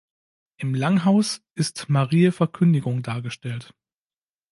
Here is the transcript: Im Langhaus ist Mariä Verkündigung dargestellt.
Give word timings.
Im 0.57 0.73
Langhaus 0.73 1.43
ist 1.53 1.87
Mariä 1.87 2.31
Verkündigung 2.31 3.03
dargestellt. 3.03 3.75